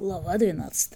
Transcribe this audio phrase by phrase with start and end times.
[0.00, 0.94] Глава 12.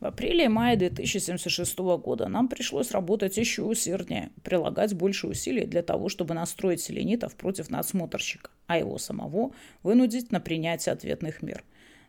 [0.00, 5.82] В апреле и мае 2076 года нам пришлось работать еще усерднее, прилагать больше усилий для
[5.82, 9.52] того, чтобы настроить селенитов против надсмотрщика, а его самого
[9.82, 11.62] вынудить на принятие ответных мер.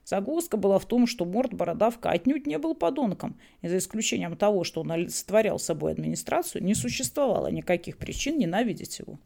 [0.06, 4.64] Загвоздка была в том, что Морд Бородавка отнюдь не был подонком, и за исключением того,
[4.64, 9.20] что он олицетворял собой администрацию, не существовало никаких причин ненавидеть его.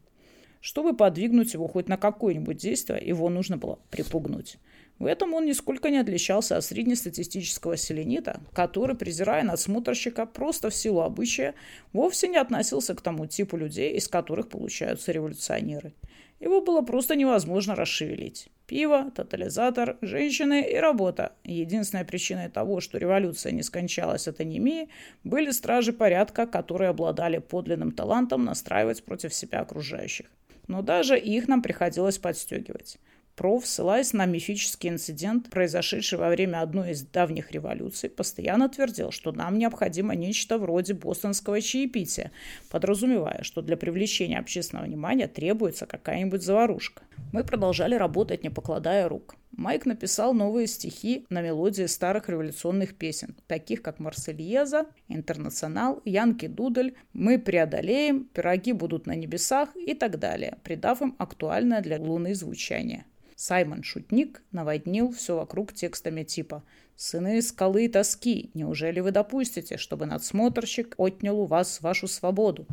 [0.60, 4.58] Чтобы подвигнуть его хоть на какое-нибудь действие, его нужно было припугнуть.
[5.00, 11.00] В этом он нисколько не отличался от среднестатистического селенита, который, презирая надсмотрщика просто в силу
[11.00, 11.54] обычая,
[11.94, 15.94] вовсе не относился к тому типу людей, из которых получаются революционеры.
[16.38, 18.48] Его было просто невозможно расшевелить.
[18.66, 21.32] Пиво, тотализатор, женщины и работа.
[21.44, 24.90] Единственной причиной того, что революция не скончалась от анемии,
[25.24, 30.26] были стражи порядка, которые обладали подлинным талантом настраивать против себя окружающих.
[30.68, 32.98] Но даже их нам приходилось подстегивать.
[33.40, 39.32] Проф, ссылаясь на мифический инцидент, произошедший во время одной из давних революций, постоянно твердил, что
[39.32, 42.32] нам необходимо нечто вроде бостонского чаепития,
[42.68, 47.02] подразумевая, что для привлечения общественного внимания требуется какая-нибудь заварушка.
[47.32, 49.36] Мы продолжали работать, не покладая рук.
[49.52, 56.94] Майк написал новые стихи на мелодии старых революционных песен, таких как «Марсельеза», «Интернационал», «Янки Дудель»,
[57.14, 63.06] «Мы преодолеем», «Пироги будут на небесах» и так далее, придав им актуальное для Луны звучание.
[63.40, 66.62] Саймон Шутник наводнил все вокруг текстами типа
[66.94, 72.66] «Сыны скалы тоски, неужели вы допустите, чтобы надсмотрщик отнял у вас вашу свободу?»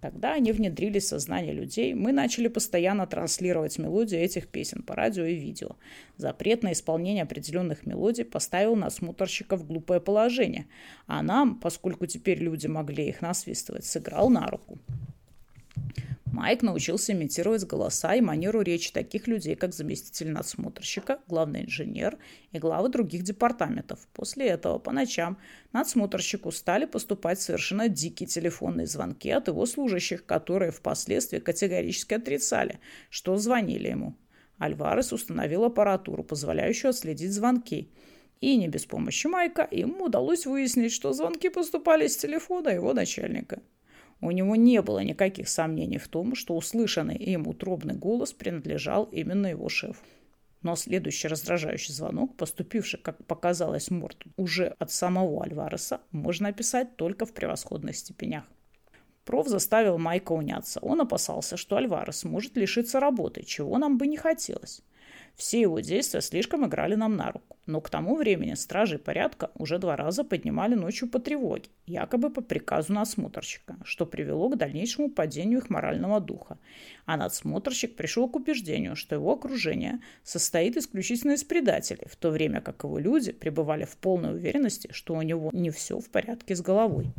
[0.00, 5.24] Когда они внедрились в сознание людей, мы начали постоянно транслировать мелодии этих песен по радио
[5.24, 5.76] и видео.
[6.16, 10.66] Запрет на исполнение определенных мелодий поставил насмотрщиков в глупое положение,
[11.06, 14.80] а нам, поскольку теперь люди могли их насвистывать, сыграл на руку.
[16.32, 22.16] Майк научился имитировать голоса и манеру речи таких людей, как заместитель надсмотрщика, главный инженер
[22.52, 24.08] и главы других департаментов.
[24.14, 25.36] После этого по ночам
[25.74, 32.80] надсмотрщику стали поступать совершенно дикие телефонные звонки от его служащих, которые впоследствии категорически отрицали,
[33.10, 34.16] что звонили ему.
[34.58, 37.90] Альварес установил аппаратуру, позволяющую отследить звонки.
[38.40, 43.60] И не без помощи Майка ему удалось выяснить, что звонки поступали с телефона его начальника.
[44.22, 49.48] У него не было никаких сомнений в том, что услышанный им утробный голос принадлежал именно
[49.48, 50.00] его шефу.
[50.62, 57.26] Но следующий раздражающий звонок, поступивший, как показалось Морту, уже от самого Альвареса, можно описать только
[57.26, 58.44] в превосходных степенях.
[59.24, 60.78] Проф заставил Майка уняться.
[60.80, 64.82] Он опасался, что Альварес может лишиться работы, чего нам бы не хотелось.
[65.36, 67.56] Все его действия слишком играли нам на руку.
[67.66, 72.40] Но к тому времени стражи порядка уже два раза поднимали ночью по тревоге, якобы по
[72.40, 76.58] приказу надсмотрщика, что привело к дальнейшему падению их морального духа.
[77.06, 82.60] А надсмотрщик пришел к убеждению, что его окружение состоит исключительно из предателей, в то время
[82.60, 86.60] как его люди пребывали в полной уверенности, что у него не все в порядке с
[86.60, 87.12] головой.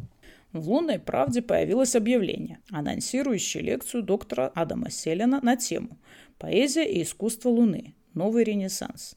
[0.52, 5.98] В «Лунной правде» появилось объявление, анонсирующее лекцию доктора Адама Селина на тему
[6.38, 7.96] «Поэзия и искусство Луны.
[8.14, 9.16] Новый ренессанс».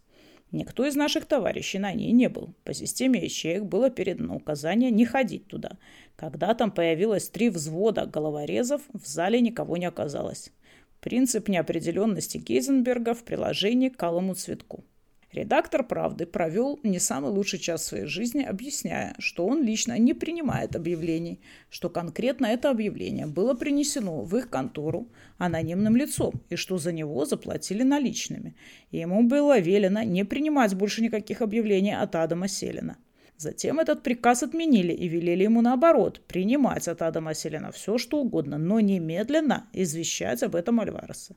[0.53, 2.55] Никто из наших товарищей на ней не был.
[2.65, 5.73] По системе ячеек было передано указание не ходить туда.
[6.15, 10.53] Когда там появилось три взвода головорезов, в зале никого не оказалось.
[11.01, 14.85] Принцип неопределенности Гейзенберга в приложении к алому цветку.
[15.33, 20.77] Редактор «Правды» провел не самый лучший час своей жизни, объясняя, что он лично не принимает
[20.77, 26.93] объявлений, что конкретно это объявление было принесено в их контору анонимным лицом и что за
[26.93, 28.55] него заплатили наличными.
[28.93, 32.97] И ему было велено не принимать больше никаких объявлений от Адама Селина.
[33.37, 38.59] Затем этот приказ отменили и велели ему наоборот принимать от Адама Селина все, что угодно,
[38.59, 41.35] но немедленно извещать об этом Альвареса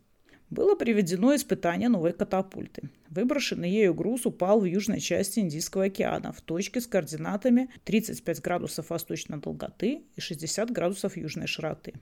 [0.50, 2.90] было приведено испытание новой катапульты.
[3.10, 8.90] Выброшенный ею груз упал в южной части Индийского океана в точке с координатами 35 градусов
[8.90, 11.94] восточной долготы и 60 градусов южной широты.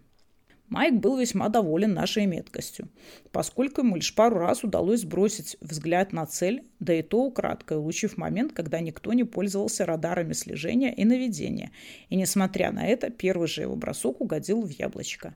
[0.70, 2.90] Майк был весьма доволен нашей меткостью,
[3.32, 8.18] поскольку ему лишь пару раз удалось сбросить взгляд на цель, да и то украдкой, улучив
[8.18, 11.72] момент, когда никто не пользовался радарами слежения и наведения,
[12.10, 15.36] и, несмотря на это, первый же его бросок угодил в яблочко.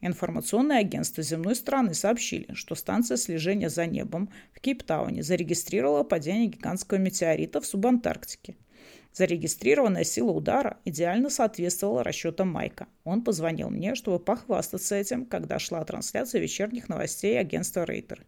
[0.00, 6.98] Информационное агентство земной страны сообщили, что станция слежения за небом в Кейптауне зарегистрировала падение гигантского
[6.98, 8.56] метеорита в субантарктике.
[9.12, 12.86] Зарегистрированная сила удара идеально соответствовала расчетам Майка.
[13.02, 18.24] Он позвонил мне, чтобы похвастаться этим, когда шла трансляция вечерних новостей агентства Рейтер.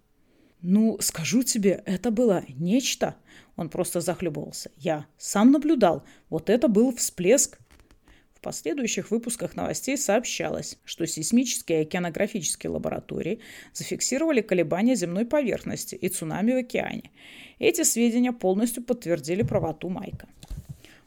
[0.63, 3.15] «Ну, скажу тебе, это было нечто!»
[3.55, 4.73] Он просто захлебывался.
[4.77, 6.03] «Я сам наблюдал.
[6.29, 7.60] Вот это был всплеск
[8.41, 13.41] В последующих выпусках новостей сообщалось, что сейсмические и океанографические лаборатории
[13.75, 17.11] зафиксировали колебания земной поверхности и цунами в океане.
[17.59, 20.27] Эти сведения полностью подтвердили правоту Майка.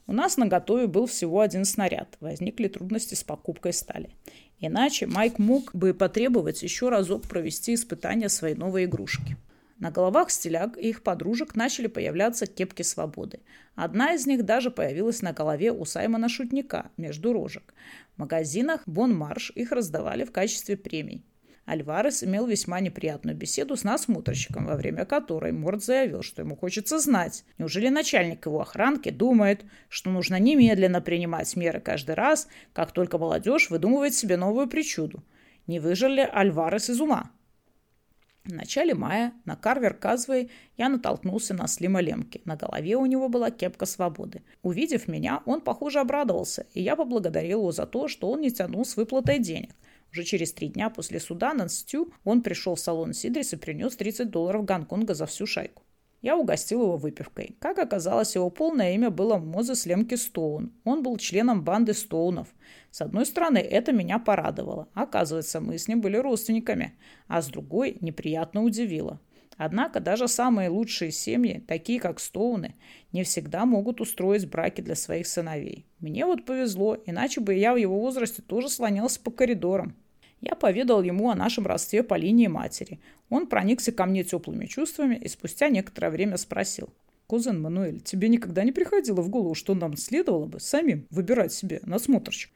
[0.05, 2.17] У нас на готове был всего один снаряд.
[2.19, 4.11] Возникли трудности с покупкой стали.
[4.59, 9.37] Иначе Майк мог бы потребовать еще разок провести испытания своей новой игрушки.
[9.79, 13.39] На головах стиляг и их подружек начали появляться кепки свободы.
[13.75, 17.73] Одна из них даже появилась на голове у Саймона Шутника между рожек.
[18.15, 21.25] В магазинах Бон Марш их раздавали в качестве премий.
[21.65, 26.99] Альварес имел весьма неприятную беседу с насмотрщиком, во время которой Морд заявил, что ему хочется
[26.99, 33.17] знать, неужели начальник его охранки думает, что нужно немедленно принимать меры каждый раз, как только
[33.17, 35.23] молодежь выдумывает себе новую причуду.
[35.65, 37.31] Не выжил ли Альварес из ума?
[38.45, 42.41] В начале мая на Карвер Казвей я натолкнулся на Слима Лемки.
[42.43, 44.41] На голове у него была кепка свободы.
[44.63, 48.83] Увидев меня, он, похоже, обрадовался, и я поблагодарил его за то, что он не тянул
[48.83, 49.69] с выплатой денег.
[50.11, 53.95] Уже через три дня после суда на Стю он пришел в салон Сидрис и принес
[53.95, 55.83] 30 долларов Гонконга за всю шайку.
[56.21, 57.55] Я угостил его выпивкой.
[57.59, 60.73] Как оказалось, его полное имя было Мозес Лемки Стоун.
[60.83, 62.47] Он был членом банды Стоунов.
[62.93, 64.87] С одной стороны, это меня порадовало.
[64.93, 66.93] Оказывается, мы с ним были родственниками.
[67.27, 69.19] А с другой, неприятно удивило.
[69.57, 72.75] Однако даже самые лучшие семьи, такие как Стоуны,
[73.11, 75.87] не всегда могут устроить браки для своих сыновей.
[76.01, 79.95] Мне вот повезло, иначе бы я в его возрасте тоже слонялся по коридорам.
[80.39, 82.99] Я поведал ему о нашем родстве по линии матери.
[83.27, 86.89] Он проникся ко мне теплыми чувствами и спустя некоторое время спросил.
[87.25, 91.79] «Кузен Мануэль, тебе никогда не приходило в голову, что нам следовало бы самим выбирать себе
[91.81, 92.51] надсмотрщик?»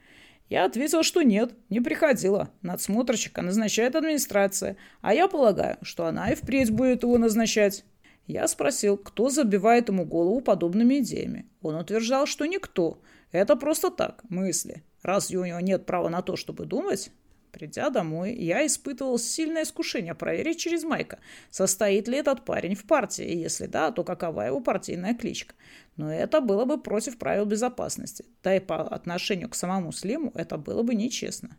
[0.49, 2.49] Я ответил, что нет, не приходило.
[2.61, 7.83] Надсмотрщика назначает администрация, а я полагаю, что она и впредь будет его назначать.
[8.27, 11.49] Я спросил, кто забивает ему голову подобными идеями.
[11.61, 13.01] Он утверждал, что никто.
[13.31, 14.83] Это просто так, мысли.
[15.01, 17.11] Раз у него нет права на то, чтобы думать,
[17.57, 21.17] Придя домой, я испытывал сильное искушение проверить через Майка,
[21.49, 25.55] состоит ли этот парень в партии, и если да, то какова его партийная кличка.
[25.95, 30.59] Но это было бы против правил безопасности, да и по отношению к самому Слиму это
[30.59, 31.57] было бы нечестно.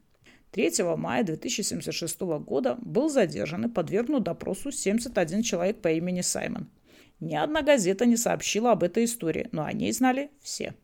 [0.52, 6.70] 3 мая 2076 года был задержан и подвергнут допросу 71 человек по имени Саймон.
[7.18, 10.76] Ни одна газета не сообщила об этой истории, но о ней знали все.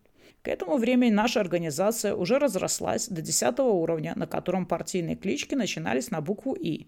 [0.45, 6.11] К этому времени наша организация уже разрослась до 10 уровня, на котором партийные клички начинались
[6.11, 6.87] на букву «И».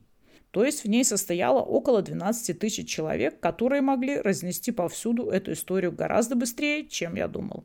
[0.51, 5.91] То есть в ней состояло около 12 тысяч человек, которые могли разнести повсюду эту историю
[5.91, 7.65] гораздо быстрее, чем я думал.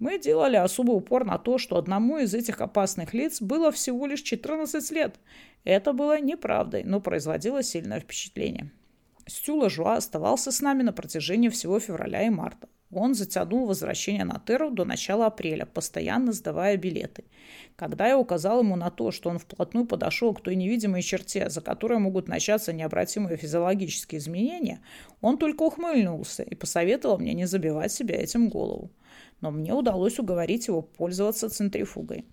[0.00, 4.22] Мы делали особый упор на то, что одному из этих опасных лиц было всего лишь
[4.22, 5.14] 14 лет.
[5.62, 8.72] Это было неправдой, но производило сильное впечатление.
[9.26, 12.68] Стюла Жуа оставался с нами на протяжении всего февраля и марта.
[12.92, 17.24] Он затянул возвращение на Терру до начала апреля, постоянно сдавая билеты.
[17.76, 21.60] Когда я указал ему на то, что он вплотную подошел к той невидимой черте, за
[21.60, 24.80] которой могут начаться необратимые физиологические изменения,
[25.20, 28.90] он только ухмыльнулся и посоветовал мне не забивать себя этим голову.
[29.40, 32.24] Но мне удалось уговорить его пользоваться центрифугой.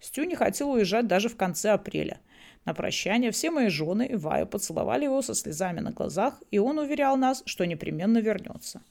[0.00, 2.18] Стю не хотел уезжать даже в конце апреля.
[2.64, 6.78] На прощание все мои жены и Ваю поцеловали его со слезами на глазах, и он
[6.78, 8.82] уверял нас, что непременно вернется.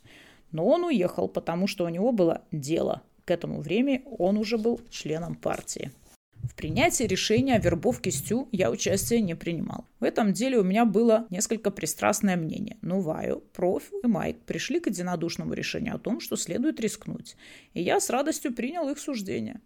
[0.51, 3.01] Но он уехал, потому что у него было дело.
[3.25, 5.91] К этому времени он уже был членом партии.
[6.43, 9.85] В принятии решения о вербовке Стю я участия не принимал.
[9.99, 12.77] В этом деле у меня было несколько пристрастное мнение.
[12.81, 17.37] Но Ваю, Проф и Майк пришли к единодушному решению о том, что следует рискнуть.
[17.73, 19.61] И я с радостью принял их суждение.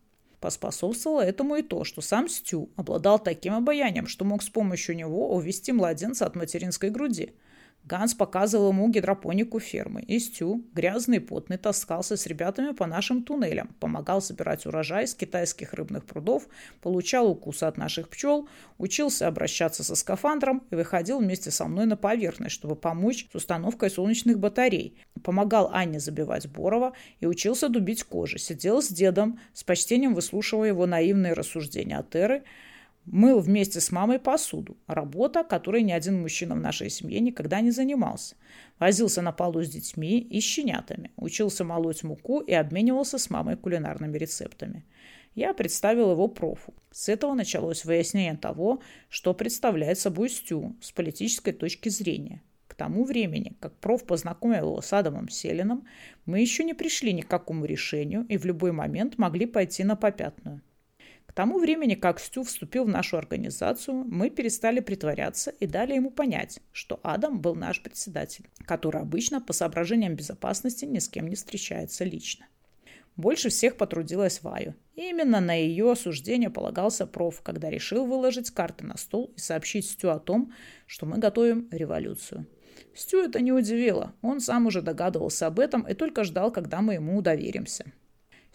[0.46, 5.34] Поспособствовало этому и то, что сам Стю обладал таким обаянием, что мог с помощью него
[5.34, 7.34] увести младенца от материнской груди–
[7.86, 10.02] Ганс показывал ему гидропонику фермы.
[10.02, 15.14] И Стю, грязный и потный, таскался с ребятами по нашим туннелям, помогал собирать урожай из
[15.14, 16.48] китайских рыбных прудов,
[16.82, 18.50] получал укусы от наших пчел,
[18.80, 23.92] учился обращаться со скафандром и выходил вместе со мной на поверхность, чтобы помочь с установкой
[23.92, 24.98] солнечных батарей.
[25.24, 28.40] Помогал Анне забивать Борова и учился дубить кожи.
[28.40, 32.44] Сидел с дедом, с почтением выслушивая его наивные рассуждения от Эры,
[33.06, 34.78] Мыл вместе с мамой посуду.
[34.88, 38.36] Работа, которой ни один мужчина в нашей семье никогда не занимался.
[38.80, 41.12] Возился на полу с детьми и щенятами.
[41.16, 44.86] Учился молоть муку и обменивался с мамой кулинарными рецептами.
[45.36, 46.74] Я представил его профу.
[46.92, 52.42] С этого началось выяснение того, что представляет собой Стю с политической точки зрения.
[52.68, 55.86] К тому времени, как проф познакомил его с Адамом Селином,
[56.26, 59.96] мы еще не пришли ни к какому решению и в любой момент могли пойти на
[59.96, 60.62] попятную.
[61.36, 66.62] Тому времени, как Стю вступил в нашу организацию, мы перестали притворяться и дали ему понять,
[66.72, 72.06] что Адам был наш председатель, который обычно по соображениям безопасности ни с кем не встречается
[72.06, 72.46] лично.
[73.18, 74.76] Больше всех потрудилась Ваю.
[74.96, 80.12] Именно на ее осуждение полагался проф, когда решил выложить карты на стол и сообщить Стю
[80.12, 80.54] о том,
[80.86, 82.46] что мы готовим революцию.
[82.94, 84.14] Стю это не удивило.
[84.22, 87.92] Он сам уже догадывался об этом и только ждал, когда мы ему доверимся.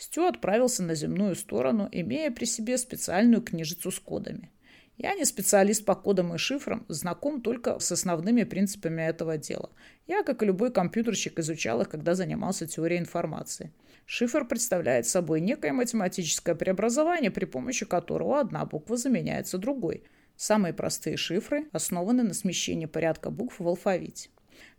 [0.01, 4.51] Стю отправился на земную сторону, имея при себе специальную книжицу с кодами.
[4.97, 9.69] Я не специалист по кодам и шифрам, знаком только с основными принципами этого дела.
[10.07, 13.75] Я, как и любой компьютерщик, изучал их, когда занимался теорией информации.
[14.07, 20.05] Шифр представляет собой некое математическое преобразование, при помощи которого одна буква заменяется другой.
[20.35, 24.31] Самые простые шифры основаны на смещении порядка букв в алфавите.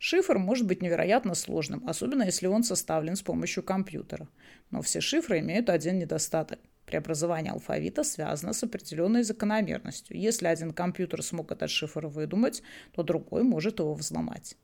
[0.04, 4.26] Шифр может быть невероятно сложным, особенно если он составлен с помощью компьютера.
[4.72, 6.58] Но все шифры имеют один недостаток.
[6.86, 10.18] Преобразование алфавита связано с определенной закономерностью.
[10.18, 14.56] Если один компьютер смог этот шифр выдумать, то другой может его взломать.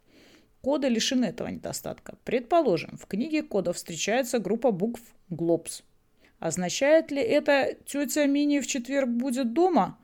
[0.61, 2.19] Коды лишены этого недостатка.
[2.25, 5.85] Предположим, в книге кодов встречается группа букв «Глобс».
[6.41, 10.01] Означает ли это «тетя Мини в четверг будет дома»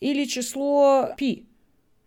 [0.00, 1.48] или число «пи»?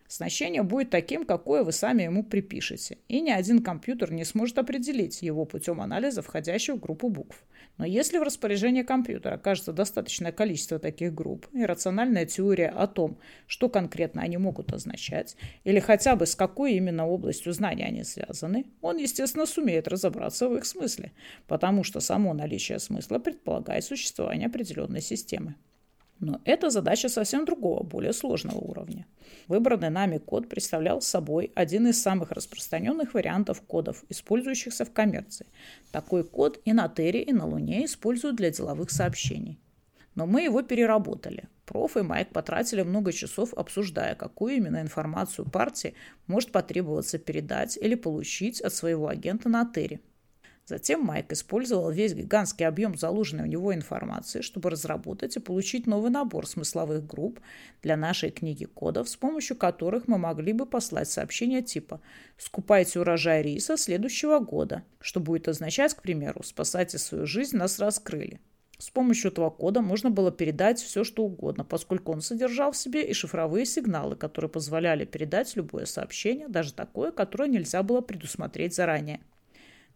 [0.08, 5.20] Значение будет таким, какое вы сами ему припишете, и ни один компьютер не сможет определить
[5.20, 7.44] его путем анализа входящих в группу букв.
[7.76, 13.18] Но если в распоряжении компьютера окажется достаточное количество таких групп, и рациональная теория о том,
[13.46, 18.64] что конкретно они могут означать, или хотя бы с какой именно областью знания они связаны,
[18.80, 21.12] он, естественно, сумеет разобраться в их смысле,
[21.46, 25.54] потому что само наличие смысла предполагает существование определенной системы.
[26.20, 29.06] Но это задача совсем другого, более сложного уровня.
[29.46, 35.46] Выбранный нами код представлял собой один из самых распространенных вариантов кодов, использующихся в коммерции.
[35.92, 39.60] Такой код и на Терре, и на Луне используют для деловых сообщений.
[40.16, 41.44] Но мы его переработали.
[41.64, 45.94] Проф и Майк потратили много часов, обсуждая, какую именно информацию партии
[46.26, 50.00] может потребоваться передать или получить от своего агента на Терре.
[50.68, 56.10] Затем Майк использовал весь гигантский объем заложенной у него информации, чтобы разработать и получить новый
[56.10, 57.40] набор смысловых групп
[57.82, 62.02] для нашей книги кодов, с помощью которых мы могли бы послать сообщения типа
[62.36, 68.38] «Скупайте урожай риса следующего года», что будет означать, к примеру, «Спасайте свою жизнь, нас раскрыли».
[68.76, 73.08] С помощью этого кода можно было передать все, что угодно, поскольку он содержал в себе
[73.08, 79.20] и шифровые сигналы, которые позволяли передать любое сообщение, даже такое, которое нельзя было предусмотреть заранее.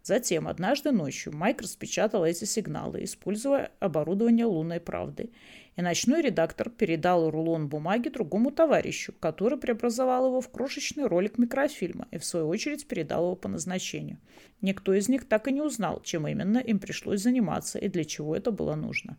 [0.03, 5.29] Затем, однажды ночью, Майк распечатал эти сигналы, используя оборудование лунной правды.
[5.77, 12.09] И ночной редактор передал рулон бумаги другому товарищу, который преобразовал его в крошечный ролик микрофильма
[12.11, 14.19] и, в свою очередь, передал его по назначению.
[14.59, 18.35] Никто из них так и не узнал, чем именно им пришлось заниматься и для чего
[18.35, 19.17] это было нужно.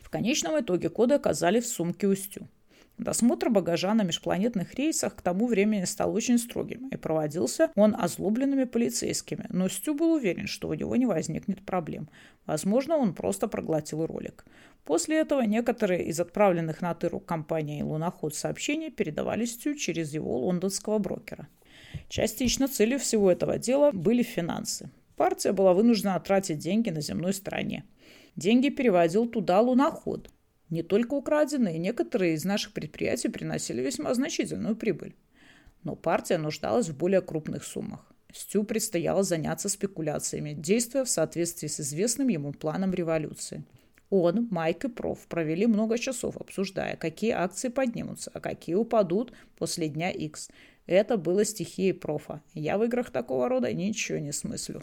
[0.00, 2.48] В конечном итоге коды оказались в сумке Устю.
[2.98, 8.64] Досмотр багажа на межпланетных рейсах к тому времени стал очень строгим, и проводился он озлобленными
[8.64, 12.08] полицейскими, но Стю был уверен, что у него не возникнет проблем.
[12.44, 14.44] Возможно, он просто проглотил ролик.
[14.84, 20.98] После этого некоторые из отправленных на тыру компанией «Луноход» сообщений передавали Стю через его лондонского
[20.98, 21.46] брокера.
[22.08, 24.90] Частично целью всего этого дела были финансы.
[25.16, 27.84] Партия была вынуждена тратить деньги на земной стороне.
[28.34, 30.30] Деньги переводил туда луноход.
[30.70, 35.14] Не только украденные, некоторые из наших предприятий приносили весьма значительную прибыль.
[35.82, 38.04] Но партия нуждалась в более крупных суммах.
[38.32, 43.64] Стю предстояло заняться спекуляциями, действуя в соответствии с известным ему планом революции.
[44.10, 49.88] Он, Майк и Проф провели много часов, обсуждая, какие акции поднимутся, а какие упадут после
[49.88, 50.50] дня X.
[50.86, 52.42] Это было стихией Профа.
[52.54, 54.82] Я в играх такого рода ничего не смыслю.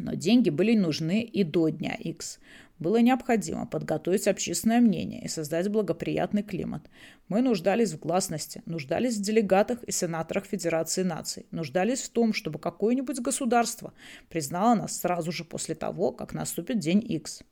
[0.00, 2.38] Но деньги были нужны и до дня X.
[2.78, 6.88] Было необходимо подготовить общественное мнение и создать благоприятный климат.
[7.28, 12.58] Мы нуждались в гласности, нуждались в делегатах и сенаторах Федерации наций, нуждались в том, чтобы
[12.58, 13.92] какое-нибудь государство
[14.30, 17.42] признало нас сразу же после того, как наступит день X.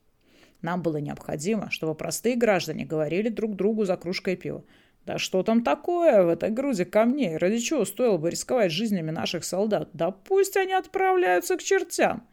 [0.62, 4.64] Нам было необходимо, чтобы простые граждане говорили друг другу за кружкой пива.
[5.05, 7.37] Да что там такое в этой груди камней?
[7.37, 9.90] Ради чего стоило бы рисковать жизнями наших солдат?
[9.93, 12.26] Да пусть они отправляются к чертям.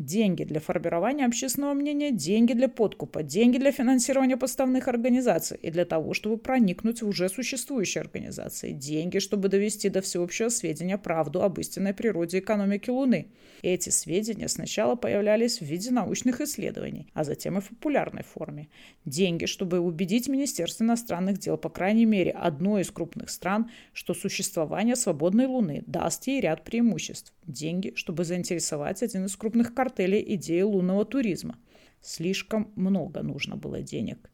[0.00, 5.84] Деньги для формирования общественного мнения, деньги для подкупа, деньги для финансирования подставных организаций и для
[5.84, 11.58] того, чтобы проникнуть в уже существующие организации, деньги, чтобы довести до всеобщего сведения правду об
[11.58, 13.26] истинной природе экономики Луны.
[13.60, 18.68] Эти сведения сначала появлялись в виде научных исследований, а затем и в популярной форме.
[19.04, 24.96] Деньги, чтобы убедить Министерство иностранных дел, по крайней мере, одной из крупных стран, что существование
[24.96, 27.34] свободной Луны даст ей ряд преимуществ.
[27.46, 31.58] Деньги, чтобы заинтересовать один из крупных картелей идеей лунного туризма.
[32.00, 34.30] Слишком много нужно было денег.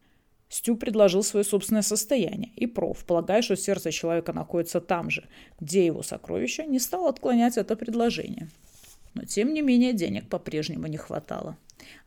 [0.48, 5.24] Стю предложил свое собственное состояние, и проф, полагая, что сердце человека находится там же,
[5.58, 8.48] где его сокровища, не стал отклонять это предложение.
[9.14, 11.56] Но, тем не менее, денег по-прежнему не хватало.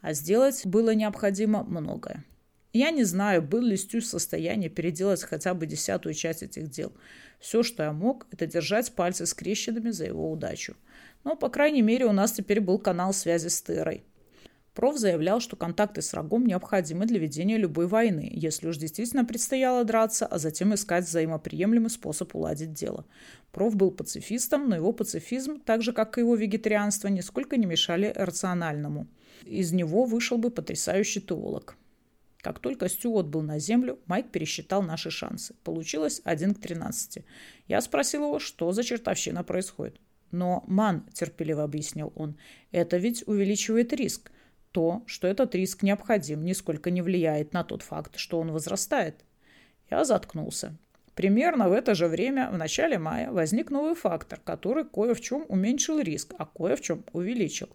[0.02, 2.24] А сделать было необходимо многое.
[2.72, 6.94] Я не знаю, был ли Стю в состоянии переделать хотя бы десятую часть этих дел.
[7.40, 10.76] Все, что я мог, это держать пальцы скрещенными за его удачу.
[11.24, 14.04] Но, по крайней мере, у нас теперь был канал связи с Терой.
[14.74, 19.84] Проф заявлял, что контакты с врагом необходимы для ведения любой войны, если уж действительно предстояло
[19.84, 23.06] драться, а затем искать взаимоприемлемый способ уладить дело.
[23.52, 28.14] Проф был пацифистом, но его пацифизм, так же как и его вегетарианство, нисколько не мешали
[28.16, 29.08] рациональному.
[29.44, 31.76] Из него вышел бы потрясающий теолог.
[32.42, 35.56] Как только Стюарт был на землю, Майк пересчитал наши шансы.
[35.64, 37.26] Получилось 1 к 13.
[37.68, 40.00] Я спросил его, что за чертовщина происходит.
[40.32, 42.38] «Но, ман»,– терпеливо объяснил он,–
[42.72, 44.32] «это ведь увеличивает риск.
[44.72, 49.26] То, что этот риск необходим, нисколько не влияет на тот факт, что он возрастает».
[49.90, 50.78] Я заткнулся.
[51.20, 55.44] Примерно в это же время, в начале мая, возник новый фактор, который кое в чем
[55.50, 57.68] уменьшил риск, а кое в чем увеличил.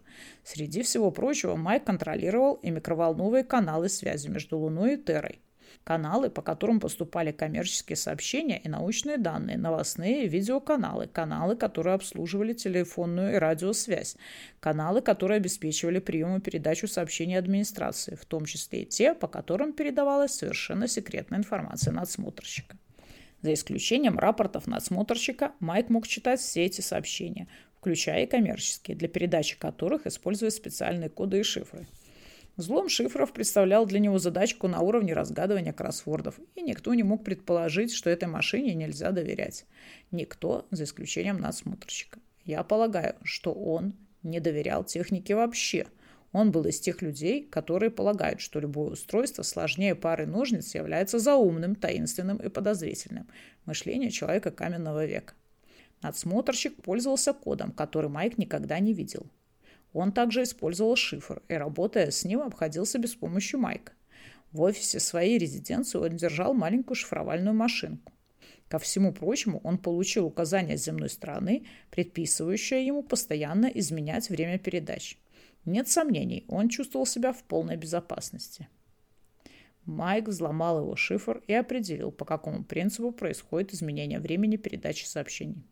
[0.43, 5.41] Среди всего прочего, Майк контролировал и микроволновые каналы связи между Луной и Террой.
[5.83, 12.53] Каналы, по которым поступали коммерческие сообщения и научные данные, новостные и видеоканалы, каналы, которые обслуживали
[12.53, 14.17] телефонную и радиосвязь,
[14.59, 19.71] каналы, которые обеспечивали прием и передачу сообщений администрации, в том числе и те, по которым
[19.73, 22.75] передавалась совершенно секретная информация надсмотрщика.
[23.45, 27.47] За исключением рапортов надсмотрщика, Майк мог читать все эти сообщения,
[27.77, 31.85] включая и коммерческие, для передачи которых используя специальные коды и шифры.
[32.57, 37.93] Взлом шифров представлял для него задачку на уровне разгадывания кроссвордов, и никто не мог предположить,
[37.93, 39.67] что этой машине нельзя доверять.
[40.09, 42.17] Никто, за исключением надсмотрщика.
[42.45, 45.85] Я полагаю, что он не доверял технике вообще–
[46.35, 51.75] он был из тех людей, которые полагают, что любое устройство сложнее пары ножниц является заумным,
[51.75, 53.29] таинственным и подозрительным.
[53.63, 55.33] Мышление человека каменного века.
[56.01, 59.27] Надсмотрщик пользовался кодом, который Майк никогда не видел.
[59.93, 63.93] Он также использовал шифр и, работая с ним, обходился без помощи Майка.
[64.51, 68.11] В офисе своей резиденции он держал маленькую шифровальную машинку.
[68.67, 75.17] Ко всему прочему, он получил указание земной стороны, предписывающее ему постоянно изменять время передач.
[75.65, 78.67] Нет сомнений, он чувствовал себя в полной безопасности.
[79.85, 85.63] Майк взломал его шифр и определил, по какому принципу происходит изменение времени передачи сообщений.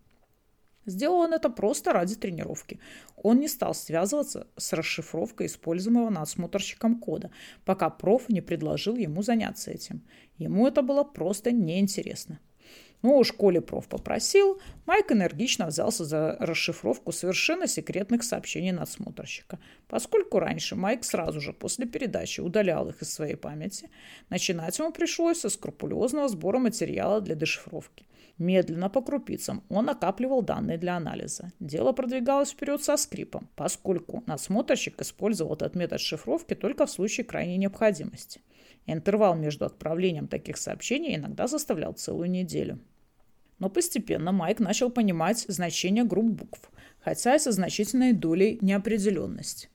[0.86, 2.80] Сделал он это просто ради тренировки.
[3.16, 7.32] Он не стал связываться с расшифровкой используемого надсмотрщиком кода,
[7.64, 10.04] пока проф не предложил ему заняться этим.
[10.38, 12.40] Ему это было просто неинтересно.
[13.04, 19.60] Но уж коли проф попросил, Майк энергично взялся за расшифровку совершенно секретных сообщений надсмотрщика.
[19.90, 23.90] Поскольку раньше Майк сразу же после передачи удалял их из своей памяти,
[24.30, 28.06] начинать ему пришлось со скрупулезного сбора материала для дешифровки.
[28.38, 31.52] Медленно по крупицам он накапливал данные для анализа.
[31.60, 37.58] Дело продвигалось вперед со скрипом, поскольку надсмотрщик использовал этот метод шифровки только в случае крайней
[37.58, 38.42] необходимости.
[38.86, 42.80] Интервал между отправлением таких сообщений иногда составлял целую неделю.
[43.64, 49.70] Но постепенно Майк начал понимать значение групп букв, хотя и со значительной долей неопределенности.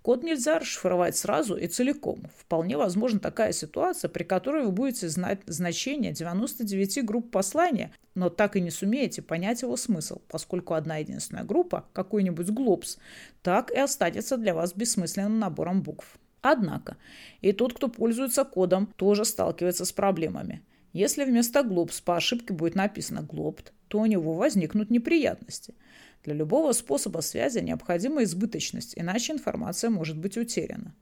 [0.00, 2.22] Код нельзя расшифровать сразу и целиком.
[2.38, 8.56] Вполне возможна такая ситуация, при которой вы будете знать значение 99 групп послания, но так
[8.56, 12.96] и не сумеете понять его смысл, поскольку одна единственная группа, какой-нибудь глобс,
[13.42, 16.16] так и останется для вас бессмысленным набором букв.
[16.40, 16.96] Однако,
[17.42, 20.62] и тот, кто пользуется кодом, тоже сталкивается с проблемами–
[20.94, 25.74] если вместо «глобс» по ошибке будет написано «глобт», то у него возникнут неприятности.
[26.22, 30.94] Для любого способа связи необходима избыточность, иначе информация может быть утеряна.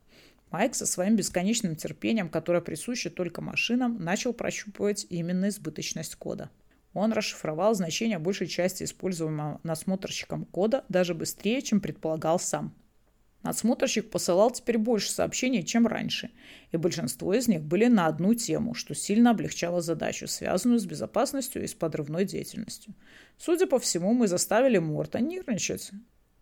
[0.50, 6.50] Майк со своим бесконечным терпением, которое присуще только машинам, начал прощупывать именно избыточность кода.
[6.94, 12.74] Он расшифровал значение большей части используемого насмотрщиком кода даже быстрее, чем предполагал сам.
[13.42, 16.30] Надсмотрщик посылал теперь больше сообщений, чем раньше,
[16.70, 21.64] и большинство из них были на одну тему, что сильно облегчало задачу, связанную с безопасностью
[21.64, 22.94] и с подрывной деятельностью.
[23.38, 25.90] Судя по всему, мы заставили Морта нервничать.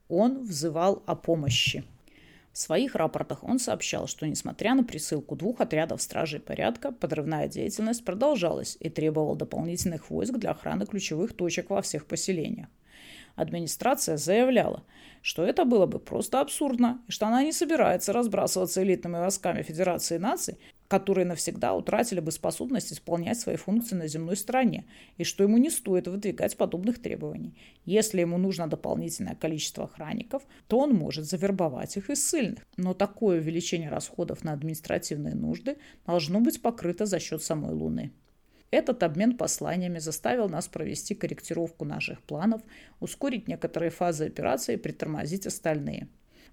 [0.09, 1.85] Он взывал о помощи.
[2.53, 8.05] В своих рапортах он сообщал, что, несмотря на присылку двух отрядов стражей порядка, подрывная деятельность
[8.05, 12.69] продолжалась и требовал дополнительных войск для охраны ключевых точек во всех поселениях.
[13.37, 14.85] Администрация заявляла,
[15.23, 20.19] что это было бы просто абсурдно, и что она не собирается разбрасываться элитными войсками Федерации
[20.19, 20.59] наций,
[20.91, 24.87] которые навсегда утратили бы способность исполнять свои функции на земной стороне,
[25.19, 27.55] и что ему не стоит выдвигать подобных требований.
[27.85, 32.67] Если ему нужно дополнительное количество охранников, то он может завербовать их из сильных.
[32.77, 38.11] Но такое увеличение расходов на административные нужды должно быть покрыто за счет самой Луны.
[38.71, 42.63] Этот обмен посланиями заставил нас провести корректировку наших планов,
[43.01, 46.09] ускорить некоторые фазы операции и притормозить остальные.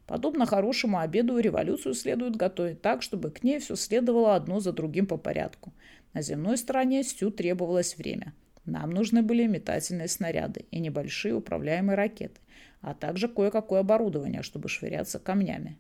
[0.08, 5.06] Подобно хорошему обеду, революцию следует готовить так, чтобы к ней все следовало одно за другим
[5.06, 5.74] по порядку.
[6.14, 8.34] На земной стороне Стю требовалось время.
[8.66, 12.40] Нам нужны были метательные снаряды и небольшие управляемые ракеты,
[12.82, 15.78] а также кое-какое оборудование, чтобы швыряться камнями.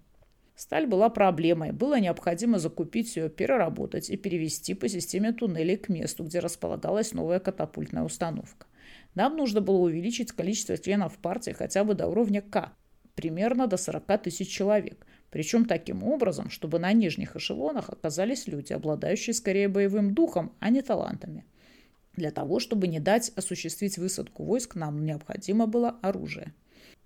[0.58, 6.24] Сталь была проблемой, было необходимо закупить ее, переработать и перевести по системе туннелей к месту,
[6.24, 8.65] где располагалась новая катапультная установка.
[9.13, 12.74] Нам нужно было увеличить количество членов партии хотя бы до уровня К,
[13.13, 19.36] примерно до 40 тысяч человек, причем таким образом, чтобы на нижних эшелонах оказались люди, обладающие
[19.36, 21.46] скорее боевым духом, а не талантами.
[22.15, 26.52] Для того, чтобы не дать осуществить высадку войск, нам необходимо было оружие.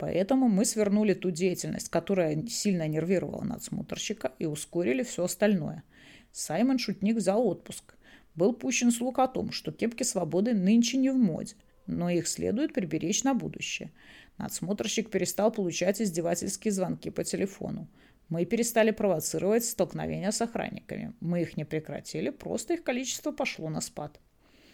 [0.01, 5.83] Поэтому мы свернули ту деятельность, которая сильно нервировала надсмотрщика, и ускорили все остальное.
[6.31, 7.93] Саймон Шутник взял отпуск.
[8.33, 11.53] Был пущен слух о том, что кепки свободы нынче не в моде,
[11.85, 13.91] но их следует приберечь на будущее.
[14.39, 17.87] Надсмотрщик перестал получать издевательские звонки по телефону.
[18.27, 21.13] Мы перестали провоцировать столкновения с охранниками.
[21.19, 24.19] Мы их не прекратили, просто их количество пошло на спад.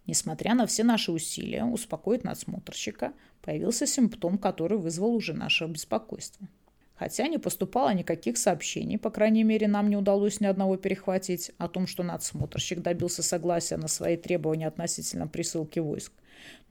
[0.08, 6.48] Несмотря на все наши усилия успокоить надсмотрщика, появился симптом, который вызвал уже наше беспокойство.
[6.96, 11.68] Хотя не поступало никаких сообщений, по крайней мере, нам не удалось ни одного перехватить, о
[11.68, 16.14] том, что надсмотрщик добился согласия на свои требования относительно присылки войск.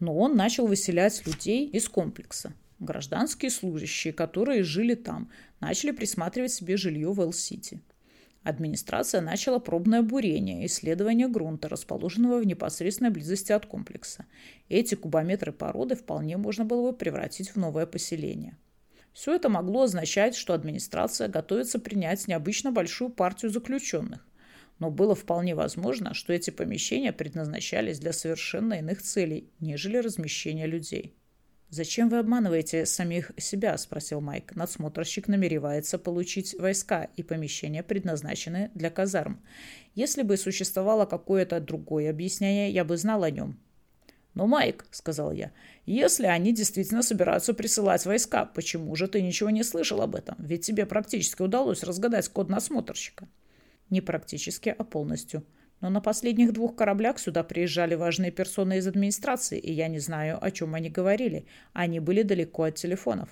[0.01, 2.55] Но он начал выселять людей из комплекса.
[2.81, 7.81] Гражданские служащие, которые жили там, начали присматривать себе жилье в Эл-Сити.
[8.47, 14.25] Администрация начала пробное бурение, исследование грунта, расположенного в непосредственной близости от комплекса.
[14.69, 18.57] Эти кубометры породы вполне можно было бы превратить в новое поселение.
[19.13, 24.25] Все это могло означать, что администрация готовится принять необычно большую партию заключенных.
[24.79, 31.17] Но было вполне возможно, что эти помещения предназначались для совершенно иных целей, нежели размещение людей.
[31.77, 34.57] «Зачем вы обманываете самих себя?»– спросил Майк.
[34.57, 39.43] Надсмотрщик намеревается получить войска и помещения, предназначенные для казарм.
[39.95, 43.61] Если бы существовало какое-то другое объяснение, я бы знал о нем.
[44.33, 45.53] «Но, Майк»,– сказал я,–
[45.85, 50.35] «если они действительно собираются присылать войска, почему же ты ничего не слышал об этом?
[50.39, 53.29] Ведь тебе практически удалось разгадать код надсмотрщика».
[53.91, 55.45] «Не практически, а полностью»,
[55.81, 60.43] но на последних двух кораблях сюда приезжали важные персоны из администрации, и я не знаю,
[60.43, 61.47] о чем они говорили.
[61.73, 63.29] Они были далеко от телефонов.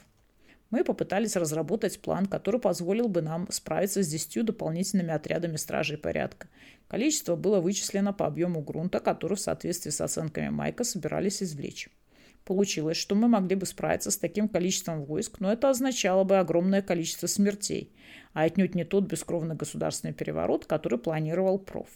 [0.71, 6.49] Мы попытались разработать план, который позволил бы нам справиться с десятью дополнительными отрядами стражей порядка.
[6.89, 11.89] Количество было вычислено по объему грунта, который в соответствии с оценками Майка собирались извлечь.
[12.45, 16.83] Получилось, что мы могли бы справиться с таким количеством войск, но это означало бы огромное
[16.83, 17.95] количество смертей,
[18.33, 21.89] а отнюдь не тот бескровный государственный переворот, который планировал проф.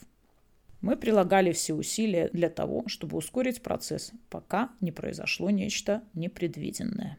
[0.81, 7.17] Мы прилагали все усилия для того, чтобы ускорить процесс, пока не произошло нечто непредвиденное.